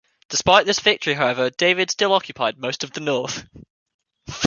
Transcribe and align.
Despite 0.29 0.65
this 0.65 0.79
victory, 0.79 1.13
however, 1.13 1.51
David 1.51 1.91
still 1.91 2.11
occupied 2.15 2.57
most 2.57 2.83
of 2.83 2.91
the 2.93 3.01
north. 3.01 3.45